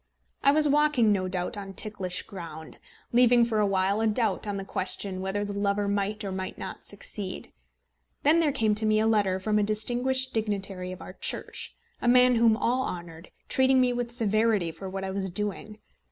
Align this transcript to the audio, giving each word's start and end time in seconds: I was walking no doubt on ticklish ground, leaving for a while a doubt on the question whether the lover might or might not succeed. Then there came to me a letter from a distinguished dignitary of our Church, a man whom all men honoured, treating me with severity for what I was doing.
I 0.41 0.49
was 0.51 0.67
walking 0.67 1.11
no 1.11 1.27
doubt 1.27 1.55
on 1.55 1.75
ticklish 1.75 2.23
ground, 2.23 2.79
leaving 3.13 3.45
for 3.45 3.59
a 3.59 3.67
while 3.67 4.01
a 4.01 4.07
doubt 4.07 4.47
on 4.47 4.57
the 4.57 4.65
question 4.65 5.21
whether 5.21 5.45
the 5.45 5.53
lover 5.53 5.87
might 5.87 6.23
or 6.23 6.31
might 6.31 6.57
not 6.57 6.85
succeed. 6.85 7.53
Then 8.23 8.39
there 8.39 8.51
came 8.51 8.73
to 8.73 8.85
me 8.87 8.99
a 8.99 9.05
letter 9.05 9.39
from 9.39 9.59
a 9.59 9.63
distinguished 9.63 10.33
dignitary 10.33 10.91
of 10.91 11.03
our 11.03 11.13
Church, 11.13 11.75
a 12.01 12.07
man 12.07 12.33
whom 12.37 12.57
all 12.57 12.83
men 12.87 12.95
honoured, 12.95 13.31
treating 13.47 13.79
me 13.79 13.93
with 13.93 14.11
severity 14.11 14.71
for 14.71 14.89
what 14.89 15.03
I 15.03 15.11
was 15.11 15.29
doing. 15.29 15.77